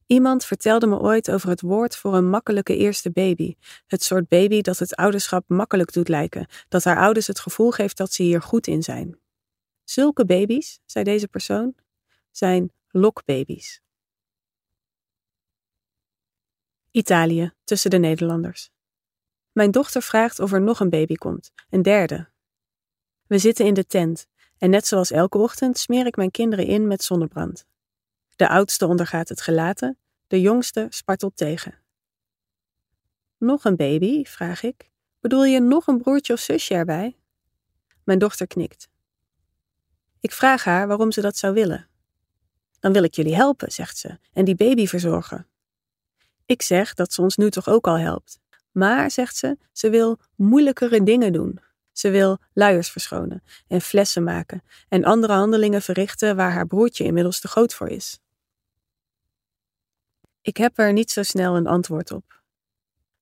Iemand 0.06 0.46
vertelde 0.46 0.88
me 0.88 1.00
ooit 1.00 1.32
over 1.32 1.50
het 1.50 1.62
woord 1.62 1.96
voor 1.96 2.16
een 2.16 2.30
makkelijke 2.30 2.76
eerste 2.76 3.12
baby. 3.12 3.56
Het 3.88 4.04
soort 4.04 4.28
baby 4.28 4.62
dat 4.62 4.80
het 4.80 4.96
ouderschap 4.96 5.44
makkelijk 5.48 5.94
doet 5.94 6.08
lijken, 6.08 6.48
dat 6.68 6.84
haar 6.84 6.98
ouders 6.98 7.28
het 7.28 7.40
gevoel 7.40 7.72
geeft 7.72 7.98
dat 7.98 8.14
ze 8.14 8.24
hier 8.24 8.42
goed 8.42 8.68
in 8.68 8.84
zijn. 8.84 9.20
Zulke 9.90 10.26
baby's, 10.26 10.80
zei 10.86 11.04
deze 11.04 11.28
persoon, 11.28 11.76
zijn 12.32 12.72
lokbaby's. 12.88 13.82
Italië, 16.92 17.54
tussen 17.64 17.90
de 17.90 17.98
Nederlanders. 17.98 18.70
Mijn 19.52 19.72
dochter 19.72 20.02
vraagt 20.02 20.40
of 20.40 20.54
er 20.54 20.62
nog 20.62 20.80
een 20.80 20.90
baby 20.90 21.16
komt, 21.16 21.52
een 21.70 21.82
derde. 21.82 22.30
We 23.28 23.38
zitten 23.38 23.66
in 23.66 23.74
de 23.74 23.86
tent 23.86 24.28
en 24.58 24.70
net 24.70 24.88
zoals 24.88 25.12
elke 25.12 25.38
ochtend 25.38 25.78
smeer 25.78 26.06
ik 26.06 26.16
mijn 26.16 26.32
kinderen 26.32 26.66
in 26.66 26.88
met 26.88 27.04
zonnebrand. 27.04 27.66
De 28.36 28.50
oudste 28.50 28.88
ondergaat 28.88 29.30
het 29.30 29.42
gelaten, 29.42 29.98
de 30.28 30.42
jongste 30.42 30.88
spartelt 30.90 31.38
tegen. 31.38 31.82
Nog 33.38 33.64
een 33.64 33.76
baby? 33.76 34.24
vraag 34.24 34.64
ik. 34.64 34.90
Bedoel 35.20 35.46
je 35.46 35.60
nog 35.60 35.88
een 35.88 36.02
broertje 36.02 36.34
of 36.34 36.40
zusje 36.40 36.74
erbij? 36.74 37.18
Mijn 38.04 38.20
dochter 38.20 38.48
knikt. 38.48 38.89
Ik 40.20 40.32
vraag 40.32 40.64
haar 40.64 40.88
waarom 40.88 41.12
ze 41.12 41.22
dat 41.22 41.38
zou 41.38 41.54
willen. 41.54 41.88
dan 42.80 42.94
wil 42.94 43.04
ik 43.04 43.16
jullie 43.16 43.36
helpen, 43.36 43.72
zegt 43.72 43.98
ze, 43.98 44.18
en 44.34 44.46
die 44.46 44.56
baby 44.56 44.88
verzorgen. 44.88 45.48
Ik 46.46 46.62
zeg 46.62 46.94
dat 46.94 47.14
ze 47.14 47.22
ons 47.22 47.36
nu 47.36 47.50
toch 47.50 47.68
ook 47.68 47.88
al 47.88 47.98
helpt. 47.98 48.40
Maar, 48.72 49.12
zegt 49.12 49.36
ze, 49.36 49.58
ze 49.72 49.90
wil 49.90 50.20
moeilijkere 50.36 51.04
dingen 51.04 51.34
doen. 51.34 51.60
Ze 51.92 52.10
wil 52.10 52.38
luiers 52.54 52.90
verschonen 52.90 53.44
en 53.68 53.82
flessen 53.82 54.24
maken 54.24 54.64
en 54.90 55.04
andere 55.04 55.34
handelingen 55.34 55.82
verrichten 55.82 56.36
waar 56.36 56.52
haar 56.52 56.68
broertje 56.68 57.04
inmiddels 57.04 57.40
te 57.40 57.48
groot 57.48 57.74
voor 57.74 57.88
is. 57.88 58.20
Ik 60.42 60.58
heb 60.58 60.78
er 60.78 60.94
niet 60.94 61.12
zo 61.12 61.24
snel 61.24 61.56
een 61.56 61.68
antwoord 61.68 62.12
op. 62.12 62.42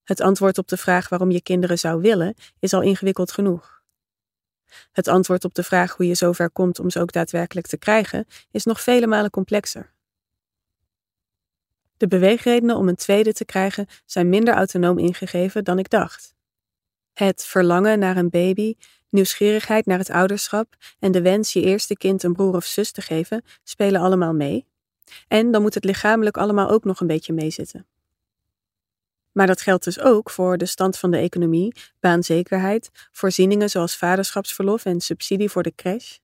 Het 0.04 0.22
antwoord 0.22 0.58
op 0.58 0.68
de 0.68 0.78
vraag 0.78 1.10
waarom 1.10 1.32
je 1.32 1.42
kinderen 1.42 1.80
zou 1.80 2.02
willen 2.02 2.36
is 2.60 2.74
al 2.74 2.82
ingewikkeld 2.82 3.32
genoeg. 3.32 3.77
Het 4.92 5.08
antwoord 5.08 5.46
op 5.46 5.54
de 5.54 5.64
vraag 5.64 5.96
hoe 5.96 6.08
je 6.08 6.16
zover 6.16 6.50
komt 6.50 6.80
om 6.80 6.90
ze 6.90 7.00
ook 7.00 7.12
daadwerkelijk 7.12 7.68
te 7.68 7.78
krijgen 7.78 8.26
is 8.52 8.66
nog 8.66 8.82
vele 8.82 9.08
malen 9.08 9.30
complexer. 9.30 9.92
De 11.98 12.08
beweegredenen 12.08 12.76
om 12.76 12.88
een 12.88 12.96
tweede 12.96 13.34
te 13.34 13.46
krijgen 13.46 13.88
zijn 14.06 14.30
minder 14.30 14.54
autonoom 14.54 14.98
ingegeven 14.98 15.64
dan 15.64 15.80
ik 15.80 15.90
dacht. 15.90 16.36
Het 17.14 17.46
verlangen 17.46 18.00
naar 18.00 18.18
een 18.18 18.30
baby, 18.30 18.76
nieuwsgierigheid 19.10 19.86
naar 19.86 19.98
het 19.98 20.10
ouderschap 20.10 20.76
en 21.00 21.12
de 21.12 21.22
wens 21.22 21.54
je 21.54 21.62
eerste 21.62 21.98
kind 21.98 22.24
een 22.24 22.34
broer 22.34 22.56
of 22.56 22.66
zus 22.66 22.92
te 22.92 23.02
geven 23.02 23.44
spelen 23.64 24.02
allemaal 24.02 24.34
mee. 24.34 24.66
En 25.28 25.52
dan 25.52 25.62
moet 25.62 25.74
het 25.74 25.84
lichamelijk 25.84 26.38
allemaal 26.38 26.70
ook 26.70 26.84
nog 26.84 27.00
een 27.00 27.08
beetje 27.08 27.34
meezitten. 27.34 27.86
Maar 29.38 29.48
dat 29.48 29.62
geldt 29.62 29.84
dus 29.84 30.00
ook 30.00 30.30
voor 30.30 30.58
de 30.58 30.66
stand 30.66 30.98
van 30.98 31.12
de 31.12 31.18
economie, 31.18 31.76
baanzekerheid, 32.00 32.90
voorzieningen 33.12 33.70
zoals 33.70 33.98
vaderschapsverlof 33.98 34.86
en 34.86 35.02
subsidie 35.02 35.50
voor 35.50 35.64
de 35.64 35.76
crash. 35.76 36.18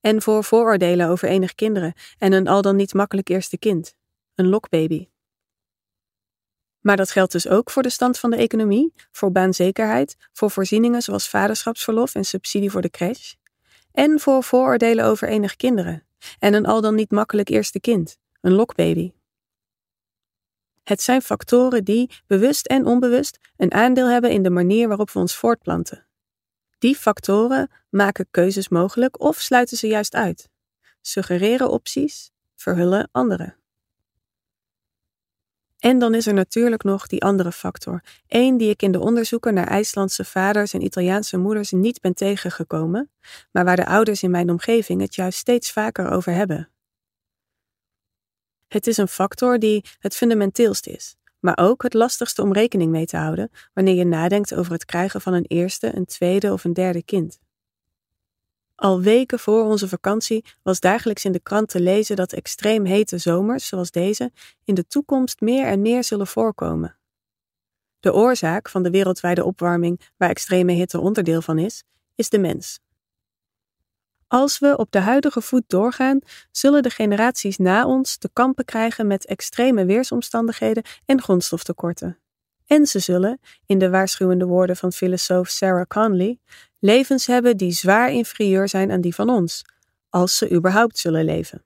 En 0.00 0.22
voor 0.22 0.44
vooroordelen 0.44 1.08
over 1.08 1.28
enig 1.28 1.54
kinderen 1.54 1.94
en 2.18 2.32
een 2.32 2.48
al 2.48 2.62
dan 2.62 2.76
niet 2.76 2.94
makkelijk 2.94 3.28
eerste 3.28 3.58
kind, 3.58 3.94
een 4.34 4.48
lokbaby. 4.48 5.08
Maar 6.80 6.96
dat 6.96 7.10
geldt 7.10 7.32
dus 7.32 7.48
ook 7.48 7.70
voor 7.70 7.82
de 7.82 7.90
stand 7.90 8.18
van 8.18 8.30
de 8.30 8.36
economie, 8.36 8.92
voor 9.12 9.32
baanzekerheid, 9.32 10.16
voor 10.32 10.50
voorzieningen 10.50 11.02
zoals 11.02 11.28
vaderschapsverlof 11.28 12.14
en 12.14 12.24
subsidie 12.24 12.70
voor 12.70 12.82
de 12.82 12.90
crash, 12.90 13.32
en 13.92 14.20
voor 14.20 14.42
vooroordelen 14.42 15.04
over 15.04 15.28
enig 15.28 15.56
kinderen 15.56 16.06
en 16.38 16.54
een 16.54 16.66
al 16.66 16.80
dan 16.80 16.94
niet 16.94 17.10
makkelijk 17.10 17.48
eerste 17.48 17.80
kind, 17.80 18.18
een 18.40 18.52
lokbaby. 18.52 19.12
Het 20.84 21.02
zijn 21.02 21.22
factoren 21.22 21.84
die, 21.84 22.10
bewust 22.26 22.66
en 22.66 22.86
onbewust, 22.86 23.38
een 23.56 23.72
aandeel 23.72 24.08
hebben 24.08 24.30
in 24.30 24.42
de 24.42 24.50
manier 24.50 24.88
waarop 24.88 25.10
we 25.10 25.18
ons 25.18 25.36
voortplanten. 25.36 26.06
Die 26.78 26.96
factoren 26.96 27.70
maken 27.90 28.26
keuzes 28.30 28.68
mogelijk 28.68 29.20
of 29.20 29.40
sluiten 29.40 29.76
ze 29.76 29.86
juist 29.86 30.14
uit, 30.14 30.48
suggereren 31.00 31.70
opties, 31.70 32.30
verhullen 32.54 33.08
andere. 33.12 33.56
En 35.78 35.98
dan 35.98 36.14
is 36.14 36.26
er 36.26 36.34
natuurlijk 36.34 36.82
nog 36.82 37.06
die 37.06 37.22
andere 37.22 37.52
factor, 37.52 38.02
één 38.26 38.56
die 38.56 38.70
ik 38.70 38.82
in 38.82 38.92
de 38.92 39.00
onderzoeken 39.00 39.54
naar 39.54 39.66
IJslandse 39.66 40.24
vaders 40.24 40.72
en 40.72 40.84
Italiaanse 40.84 41.36
moeders 41.36 41.70
niet 41.70 42.00
ben 42.00 42.14
tegengekomen, 42.14 43.10
maar 43.52 43.64
waar 43.64 43.76
de 43.76 43.86
ouders 43.86 44.22
in 44.22 44.30
mijn 44.30 44.50
omgeving 44.50 45.00
het 45.00 45.14
juist 45.14 45.38
steeds 45.38 45.72
vaker 45.72 46.10
over 46.10 46.32
hebben. 46.32 46.68
Het 48.74 48.86
is 48.86 48.96
een 48.96 49.08
factor 49.08 49.58
die 49.58 49.84
het 49.98 50.16
fundamenteelst 50.16 50.86
is, 50.86 51.16
maar 51.40 51.58
ook 51.60 51.82
het 51.82 51.94
lastigste 51.94 52.42
om 52.42 52.52
rekening 52.52 52.90
mee 52.90 53.06
te 53.06 53.16
houden 53.16 53.50
wanneer 53.72 53.94
je 53.94 54.04
nadenkt 54.04 54.54
over 54.54 54.72
het 54.72 54.84
krijgen 54.84 55.20
van 55.20 55.32
een 55.32 55.44
eerste, 55.46 55.96
een 55.96 56.04
tweede 56.04 56.52
of 56.52 56.64
een 56.64 56.72
derde 56.72 57.02
kind. 57.04 57.38
Al 58.74 59.00
weken 59.00 59.38
voor 59.38 59.64
onze 59.64 59.88
vakantie 59.88 60.44
was 60.62 60.80
dagelijks 60.80 61.24
in 61.24 61.32
de 61.32 61.40
krant 61.40 61.68
te 61.68 61.80
lezen 61.80 62.16
dat 62.16 62.32
extreem 62.32 62.84
hete 62.84 63.18
zomers, 63.18 63.66
zoals 63.66 63.90
deze, 63.90 64.32
in 64.64 64.74
de 64.74 64.86
toekomst 64.86 65.40
meer 65.40 65.66
en 65.66 65.80
meer 65.80 66.04
zullen 66.04 66.26
voorkomen. 66.26 66.98
De 68.00 68.12
oorzaak 68.12 68.68
van 68.68 68.82
de 68.82 68.90
wereldwijde 68.90 69.44
opwarming, 69.44 70.00
waar 70.16 70.30
extreme 70.30 70.72
hitte 70.72 71.00
onderdeel 71.00 71.42
van 71.42 71.58
is, 71.58 71.84
is 72.14 72.28
de 72.28 72.38
mens. 72.38 72.83
Als 74.34 74.58
we 74.58 74.76
op 74.76 74.90
de 74.90 74.98
huidige 74.98 75.40
voet 75.40 75.62
doorgaan, 75.66 76.20
zullen 76.50 76.82
de 76.82 76.90
generaties 76.90 77.56
na 77.56 77.86
ons 77.86 78.16
te 78.16 78.30
kampen 78.32 78.64
krijgen 78.64 79.06
met 79.06 79.26
extreme 79.26 79.84
weersomstandigheden 79.84 80.82
en 81.06 81.22
grondstoftekorten. 81.22 82.18
En 82.66 82.86
ze 82.86 82.98
zullen, 82.98 83.40
in 83.66 83.78
de 83.78 83.90
waarschuwende 83.90 84.44
woorden 84.44 84.76
van 84.76 84.92
filosoof 84.92 85.48
Sarah 85.48 85.86
Conley, 85.86 86.38
levens 86.78 87.26
hebben 87.26 87.56
die 87.56 87.72
zwaar 87.72 88.10
inferieur 88.10 88.68
zijn 88.68 88.90
aan 88.90 89.00
die 89.00 89.14
van 89.14 89.30
ons, 89.30 89.64
als 90.08 90.36
ze 90.36 90.50
überhaupt 90.52 90.98
zullen 90.98 91.24
leven. 91.24 91.64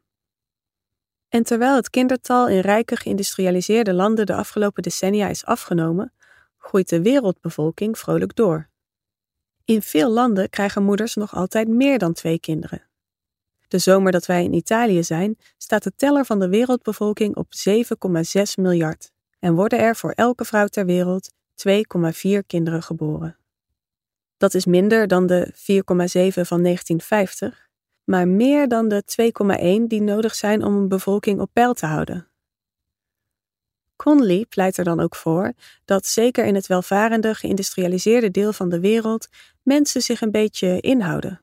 En 1.29 1.43
terwijl 1.43 1.77
het 1.77 1.91
kindertal 1.91 2.49
in 2.49 2.61
rijke 2.61 2.97
geïndustrialiseerde 2.97 3.93
landen 3.93 4.27
de 4.27 4.35
afgelopen 4.35 4.83
decennia 4.83 5.29
is 5.29 5.45
afgenomen, 5.45 6.13
groeit 6.59 6.89
de 6.89 7.03
wereldbevolking 7.03 7.99
vrolijk 7.99 8.37
door. 8.37 8.68
In 9.69 9.83
veel 9.83 10.11
landen 10.11 10.51
krijgen 10.51 10.83
moeders 10.83 11.15
nog 11.15 11.35
altijd 11.35 11.69
meer 11.69 11.99
dan 11.99 12.13
twee 12.13 12.41
kinderen. 12.41 12.83
De 13.69 13.79
zomer 13.79 14.13
dat 14.13 14.27
wij 14.27 14.45
in 14.45 14.53
Italië 14.53 15.03
zijn, 15.03 15.39
staat 15.57 15.83
de 15.83 15.93
teller 15.97 16.25
van 16.25 16.39
de 16.39 16.49
wereldbevolking 16.49 17.37
op 17.37 17.47
7,6 17.69 18.43
miljard 18.55 19.11
en 19.39 19.55
worden 19.55 19.79
er 19.79 19.97
voor 19.97 20.11
elke 20.11 20.45
vrouw 20.45 20.67
ter 20.67 20.87
wereld 20.87 21.33
2,4 21.69 21.73
kinderen 22.47 22.83
geboren. 22.83 23.37
Dat 24.37 24.55
is 24.55 24.67
minder 24.67 25.09
dan 25.09 25.27
de 25.27 25.47
4,7 25.47 25.55
van 25.61 26.63
1950, 26.63 27.69
maar 28.05 28.29
meer 28.29 28.69
dan 28.69 28.89
de 28.89 29.03
2,1 29.83 29.87
die 29.87 30.03
nodig 30.03 30.35
zijn 30.35 30.65
om 30.65 30.77
een 30.77 30.89
bevolking 30.89 31.41
op 31.41 31.51
peil 31.53 31.75
te 31.75 31.87
houden. 31.87 32.28
Conley 34.03 34.47
pleit 34.49 34.77
er 34.77 34.85
dan 34.85 35.01
ook 35.01 35.17
voor 35.17 35.53
dat 35.85 36.07
zeker 36.07 36.45
in 36.45 36.55
het 36.55 36.67
welvarende 36.67 37.35
geïndustrialiseerde 37.35 38.31
deel 38.31 38.53
van 38.53 38.69
de 38.69 38.81
wereld 38.81 39.29
mensen 39.63 40.03
zich 40.03 40.21
een 40.21 40.31
beetje 40.31 40.81
inhouden. 40.81 41.43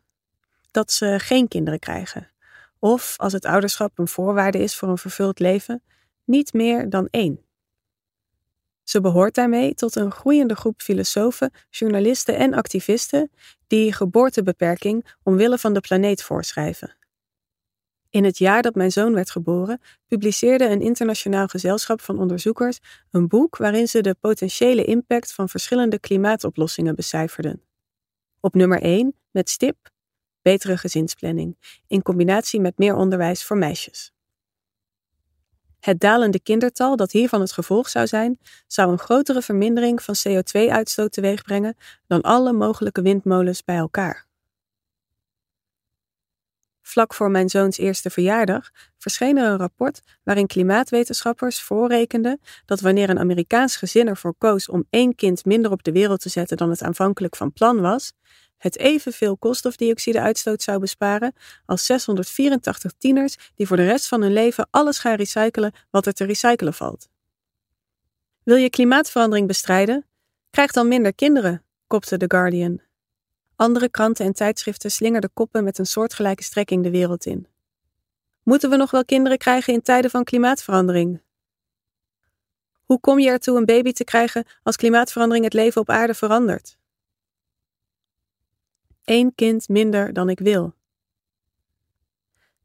Dat 0.72 0.92
ze 0.92 1.16
geen 1.20 1.48
kinderen 1.48 1.80
krijgen. 1.80 2.32
Of, 2.80 3.14
als 3.18 3.34
het 3.34 3.46
ouderschap 3.46 4.00
een 4.00 4.08
voorwaarde 4.08 4.58
is 4.58 4.76
voor 4.76 4.90
een 4.90 4.98
vervuld 4.98 5.40
leven, 5.40 5.84
niet 6.24 6.54
meer 6.54 6.90
dan 6.90 7.08
één. 7.12 7.46
Ze 8.84 9.02
behoort 9.02 9.36
daarmee 9.36 9.74
tot 9.74 9.96
een 9.96 10.12
groeiende 10.12 10.56
groep 10.56 10.82
filosofen, 10.82 11.52
journalisten 11.70 12.38
en 12.38 12.54
activisten 12.54 13.32
die 13.68 13.94
geboortebeperking 13.94 15.16
omwille 15.24 15.58
van 15.58 15.74
de 15.74 15.80
planeet 15.80 16.24
voorschrijven. 16.24 16.96
In 18.16 18.24
het 18.24 18.38
jaar 18.38 18.62
dat 18.62 18.76
mijn 18.76 18.92
zoon 18.92 19.14
werd 19.14 19.32
geboren, 19.32 19.82
publiceerde 20.08 20.70
een 20.70 20.82
internationaal 20.82 21.48
gezelschap 21.48 22.02
van 22.02 22.20
onderzoekers 22.20 22.80
een 23.12 23.28
boek 23.28 23.58
waarin 23.58 23.88
ze 23.88 24.02
de 24.02 24.16
potentiële 24.20 24.86
impact 24.86 25.34
van 25.34 25.50
verschillende 25.50 26.00
klimaatoplossingen 26.00 26.96
becijferden. 26.96 27.62
Op 28.40 28.56
nummer 28.56 28.82
1 28.82 29.16
met 29.32 29.50
stip 29.50 29.78
betere 30.42 30.78
gezinsplanning, 30.78 31.80
in 31.88 32.02
combinatie 32.02 32.60
met 32.60 32.78
meer 32.78 32.96
onderwijs 32.96 33.44
voor 33.44 33.58
meisjes. 33.58 34.14
Het 35.80 36.00
dalende 36.00 36.40
kindertal 36.40 36.96
dat 36.96 37.12
hiervan 37.12 37.42
het 37.42 37.52
gevolg 37.52 37.90
zou 37.90 38.08
zijn, 38.08 38.40
zou 38.68 38.92
een 38.92 39.00
grotere 39.00 39.42
vermindering 39.42 40.02
van 40.02 40.16
CO2-uitstoot 40.28 41.12
teweegbrengen 41.12 41.76
dan 42.08 42.22
alle 42.22 42.54
mogelijke 42.54 43.02
windmolens 43.02 43.64
bij 43.64 43.78
elkaar. 43.78 44.25
Vlak 46.88 47.14
voor 47.14 47.32
mijn 47.32 47.50
zoons 47.50 47.78
eerste 47.78 48.10
verjaardag 48.10 48.70
verscheen 48.98 49.38
er 49.38 49.52
een 49.52 49.58
rapport 49.58 50.02
waarin 50.24 50.48
klimaatwetenschappers 50.48 51.62
voorrekenden 51.62 52.40
dat 52.66 52.80
wanneer 52.80 53.10
een 53.10 53.20
Amerikaans 53.20 53.76
gezin 53.76 54.08
ervoor 54.08 54.36
koos 54.38 54.70
om 54.70 54.86
één 54.90 55.16
kind 55.16 55.46
minder 55.46 55.72
op 55.72 55.84
de 55.84 55.92
wereld 55.92 56.22
te 56.22 56.30
zetten 56.30 56.58
dan 56.58 56.70
het 56.70 56.84
aanvankelijk 56.84 57.36
van 57.36 57.54
plan 57.54 57.82
was, 57.82 58.14
het 58.58 58.78
evenveel 58.78 59.38
koolstofdioxide-uitstoot 59.38 60.62
zou 60.62 60.80
besparen 60.80 61.34
als 61.66 61.86
684 61.86 62.92
tieners 62.98 63.36
die 63.56 63.68
voor 63.68 63.78
de 63.78 63.86
rest 63.86 64.08
van 64.08 64.22
hun 64.22 64.34
leven 64.34 64.68
alles 64.72 65.00
gaan 65.00 65.16
recyclen 65.16 65.74
wat 65.90 66.06
er 66.06 66.14
te 66.14 66.26
recyclen 66.26 66.74
valt. 66.74 67.08
Wil 68.44 68.58
je 68.58 68.70
klimaatverandering 68.70 69.48
bestrijden? 69.48 70.06
Krijg 70.50 70.72
dan 70.72 70.88
minder 70.88 71.16
kinderen, 71.16 71.64
kopte 71.88 72.18
The 72.18 72.26
Guardian. 72.28 72.85
Andere 73.56 73.90
kranten 73.90 74.26
en 74.26 74.34
tijdschriften 74.34 74.92
slingerden 74.92 75.34
koppen 75.34 75.64
met 75.64 75.78
een 75.78 75.86
soortgelijke 75.86 76.44
strekking 76.44 76.84
de 76.84 76.90
wereld 76.92 77.26
in. 77.26 77.48
Moeten 78.44 78.70
we 78.70 78.76
nog 78.76 78.92
wel 78.92 79.06
kinderen 79.06 79.38
krijgen 79.38 79.74
in 79.74 79.82
tijden 79.82 80.12
van 80.12 80.24
klimaatverandering? 80.24 81.22
Hoe 82.84 83.00
kom 83.00 83.20
je 83.20 83.30
ertoe 83.30 83.58
een 83.58 83.66
baby 83.66 83.92
te 83.92 84.04
krijgen 84.04 84.46
als 84.64 84.76
klimaatverandering 84.76 85.46
het 85.46 85.54
leven 85.54 85.82
op 85.82 85.90
aarde 85.90 86.14
verandert? 86.14 86.78
Eén 89.04 89.36
kind 89.36 89.68
minder 89.68 90.14
dan 90.14 90.30
ik 90.30 90.40
wil. 90.40 90.74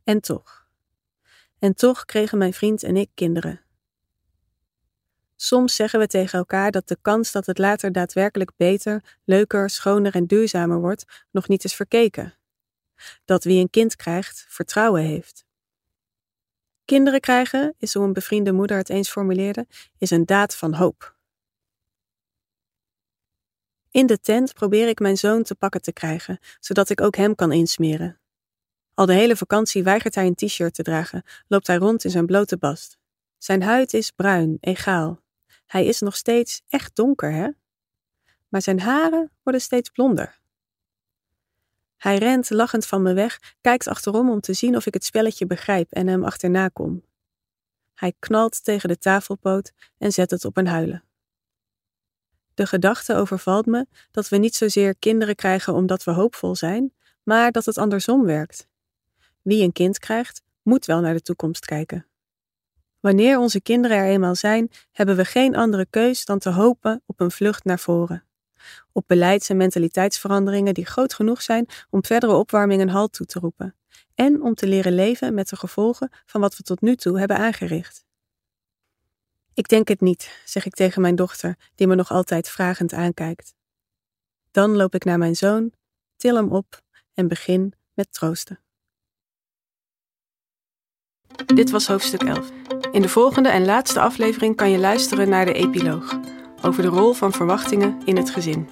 En 0.04 0.20
toch. 0.20 0.68
En 1.58 1.74
toch 1.74 2.04
kregen 2.04 2.38
mijn 2.38 2.52
vriend 2.52 2.82
en 2.82 2.96
ik 2.96 3.10
kinderen. 3.14 3.60
Soms 5.42 5.74
zeggen 5.74 5.98
we 5.98 6.06
tegen 6.06 6.38
elkaar 6.38 6.70
dat 6.70 6.88
de 6.88 6.98
kans 7.02 7.32
dat 7.32 7.46
het 7.46 7.58
later 7.58 7.92
daadwerkelijk 7.92 8.50
beter, 8.56 9.18
leuker, 9.24 9.70
schoner 9.70 10.14
en 10.14 10.26
duurzamer 10.26 10.80
wordt 10.80 11.04
nog 11.30 11.48
niet 11.48 11.64
is 11.64 11.74
verkeken. 11.74 12.34
Dat 13.24 13.44
wie 13.44 13.60
een 13.60 13.70
kind 13.70 13.96
krijgt, 13.96 14.44
vertrouwen 14.48 15.02
heeft. 15.02 15.44
Kinderen 16.84 17.20
krijgen, 17.20 17.74
is 17.78 17.94
hoe 17.94 18.04
een 18.04 18.12
bevriende 18.12 18.52
moeder 18.52 18.76
het 18.76 18.88
eens 18.88 19.10
formuleerde, 19.10 19.66
is 19.98 20.10
een 20.10 20.26
daad 20.26 20.56
van 20.56 20.74
hoop. 20.74 21.16
In 23.90 24.06
de 24.06 24.20
tent 24.20 24.54
probeer 24.54 24.88
ik 24.88 24.98
mijn 24.98 25.16
zoon 25.16 25.42
te 25.42 25.54
pakken 25.54 25.82
te 25.82 25.92
krijgen, 25.92 26.38
zodat 26.58 26.88
ik 26.88 27.00
ook 27.00 27.16
hem 27.16 27.34
kan 27.34 27.52
insmeren. 27.52 28.20
Al 28.94 29.06
de 29.06 29.14
hele 29.14 29.36
vakantie 29.36 29.82
weigert 29.82 30.14
hij 30.14 30.26
een 30.26 30.34
t-shirt 30.34 30.74
te 30.74 30.82
dragen, 30.82 31.22
loopt 31.48 31.66
hij 31.66 31.76
rond 31.76 32.04
in 32.04 32.10
zijn 32.10 32.26
blote 32.26 32.56
bast. 32.56 32.98
Zijn 33.38 33.62
huid 33.62 33.94
is 33.94 34.10
bruin, 34.10 34.56
egaal. 34.60 35.28
Hij 35.70 35.86
is 35.86 36.00
nog 36.00 36.16
steeds 36.16 36.62
echt 36.68 36.96
donker, 36.96 37.32
hè? 37.32 37.48
Maar 38.48 38.62
zijn 38.62 38.80
haren 38.80 39.30
worden 39.42 39.60
steeds 39.60 39.90
blonder. 39.90 40.40
Hij 41.96 42.18
rent 42.18 42.50
lachend 42.50 42.86
van 42.86 43.02
me 43.02 43.14
weg, 43.14 43.56
kijkt 43.60 43.88
achterom 43.88 44.30
om 44.30 44.40
te 44.40 44.52
zien 44.52 44.76
of 44.76 44.86
ik 44.86 44.94
het 44.94 45.04
spelletje 45.04 45.46
begrijp 45.46 45.92
en 45.92 46.06
hem 46.06 46.24
achterna 46.24 46.68
kom. 46.68 47.04
Hij 47.94 48.14
knalt 48.18 48.64
tegen 48.64 48.88
de 48.88 48.98
tafelpoot 48.98 49.72
en 49.98 50.12
zet 50.12 50.30
het 50.30 50.44
op 50.44 50.56
een 50.56 50.66
huilen. 50.66 51.04
De 52.54 52.66
gedachte 52.66 53.14
overvalt 53.14 53.66
me 53.66 53.86
dat 54.10 54.28
we 54.28 54.36
niet 54.36 54.54
zozeer 54.54 54.96
kinderen 54.96 55.34
krijgen 55.34 55.74
omdat 55.74 56.04
we 56.04 56.10
hoopvol 56.10 56.56
zijn, 56.56 56.92
maar 57.22 57.52
dat 57.52 57.64
het 57.64 57.78
andersom 57.78 58.24
werkt. 58.24 58.68
Wie 59.42 59.62
een 59.62 59.72
kind 59.72 59.98
krijgt, 59.98 60.42
moet 60.62 60.86
wel 60.86 61.00
naar 61.00 61.14
de 61.14 61.22
toekomst 61.22 61.64
kijken. 61.64 62.09
Wanneer 63.00 63.38
onze 63.38 63.60
kinderen 63.60 63.96
er 63.96 64.04
eenmaal 64.04 64.34
zijn, 64.34 64.70
hebben 64.92 65.16
we 65.16 65.24
geen 65.24 65.56
andere 65.56 65.86
keus 65.90 66.24
dan 66.24 66.38
te 66.38 66.50
hopen 66.50 67.02
op 67.06 67.20
een 67.20 67.30
vlucht 67.30 67.64
naar 67.64 67.78
voren. 67.78 68.24
Op 68.92 69.04
beleids- 69.06 69.48
en 69.48 69.56
mentaliteitsveranderingen 69.56 70.74
die 70.74 70.86
groot 70.86 71.14
genoeg 71.14 71.42
zijn 71.42 71.66
om 71.90 72.04
verdere 72.04 72.34
opwarming 72.34 72.80
een 72.82 72.88
halt 72.88 73.12
toe 73.12 73.26
te 73.26 73.38
roepen. 73.38 73.74
En 74.14 74.42
om 74.42 74.54
te 74.54 74.66
leren 74.66 74.94
leven 74.94 75.34
met 75.34 75.48
de 75.48 75.56
gevolgen 75.56 76.10
van 76.26 76.40
wat 76.40 76.56
we 76.56 76.62
tot 76.62 76.80
nu 76.80 76.96
toe 76.96 77.18
hebben 77.18 77.36
aangericht. 77.36 78.04
Ik 79.54 79.68
denk 79.68 79.88
het 79.88 80.00
niet, 80.00 80.42
zeg 80.44 80.66
ik 80.66 80.74
tegen 80.74 81.02
mijn 81.02 81.16
dochter, 81.16 81.56
die 81.74 81.86
me 81.86 81.94
nog 81.94 82.10
altijd 82.10 82.48
vragend 82.48 82.92
aankijkt. 82.92 83.54
Dan 84.50 84.76
loop 84.76 84.94
ik 84.94 85.04
naar 85.04 85.18
mijn 85.18 85.36
zoon, 85.36 85.72
til 86.16 86.36
hem 86.36 86.52
op 86.52 86.80
en 87.14 87.28
begin 87.28 87.74
met 87.94 88.12
troosten. 88.12 88.58
Dit 91.46 91.70
was 91.70 91.86
hoofdstuk 91.86 92.22
11. 92.22 92.50
In 92.92 93.02
de 93.02 93.08
volgende 93.08 93.48
en 93.48 93.64
laatste 93.64 94.00
aflevering 94.00 94.56
kan 94.56 94.70
je 94.70 94.78
luisteren 94.78 95.28
naar 95.28 95.44
de 95.44 95.52
epiloog 95.52 96.18
over 96.62 96.82
de 96.82 96.88
rol 96.88 97.12
van 97.12 97.32
verwachtingen 97.32 98.00
in 98.04 98.16
het 98.16 98.30
gezin. 98.30 98.68